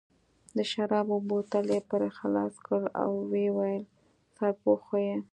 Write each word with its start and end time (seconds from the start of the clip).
د 0.57 0.59
شرابو 0.71 1.17
بوتل 1.27 1.65
یې 1.75 1.81
پرې 1.89 2.09
خلاص 2.17 2.53
کړ، 2.65 2.81
ویې 3.31 3.49
ویل: 3.57 3.83
سرپوښ 4.35 4.79
خو 4.87 4.97
یې. 5.07 5.17